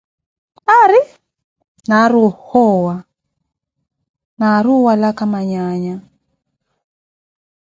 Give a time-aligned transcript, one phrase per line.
[0.77, 0.99] Aari
[2.23, 2.95] woohowa
[4.37, 5.95] na aari owalaka manyaanya.